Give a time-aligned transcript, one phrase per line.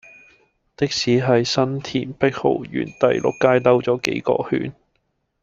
[0.77, 4.73] 的士喺新田碧豪苑第六街兜左幾個圈